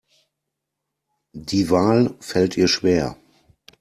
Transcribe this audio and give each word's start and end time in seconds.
Die 1.33 1.69
Wahl 1.69 2.15
fällt 2.21 2.57
ihr 2.57 2.67
schwer. 2.67 3.17